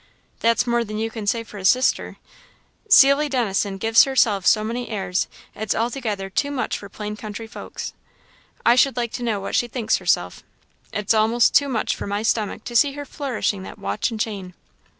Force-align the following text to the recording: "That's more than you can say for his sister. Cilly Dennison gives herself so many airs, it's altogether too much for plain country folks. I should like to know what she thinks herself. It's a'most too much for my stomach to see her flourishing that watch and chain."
"That's 0.39 0.65
more 0.65 0.83
than 0.83 0.97
you 0.97 1.11
can 1.11 1.27
say 1.27 1.43
for 1.43 1.59
his 1.59 1.69
sister. 1.69 2.17
Cilly 2.89 3.29
Dennison 3.29 3.77
gives 3.77 4.05
herself 4.05 4.47
so 4.47 4.63
many 4.63 4.89
airs, 4.89 5.27
it's 5.53 5.75
altogether 5.75 6.27
too 6.27 6.49
much 6.49 6.75
for 6.75 6.89
plain 6.89 7.15
country 7.15 7.45
folks. 7.45 7.93
I 8.65 8.73
should 8.73 8.97
like 8.97 9.11
to 9.11 9.23
know 9.23 9.39
what 9.39 9.53
she 9.53 9.67
thinks 9.67 9.97
herself. 9.97 10.43
It's 10.91 11.13
a'most 11.13 11.53
too 11.53 11.69
much 11.69 11.95
for 11.95 12.07
my 12.07 12.23
stomach 12.23 12.63
to 12.63 12.75
see 12.75 12.93
her 12.93 13.05
flourishing 13.05 13.61
that 13.61 13.77
watch 13.77 14.09
and 14.09 14.19
chain." 14.19 14.55